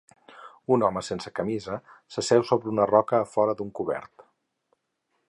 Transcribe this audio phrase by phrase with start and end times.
[0.75, 1.77] Un home sense camisa
[2.15, 4.27] s'asseu sobre una roca afora d'un cobert.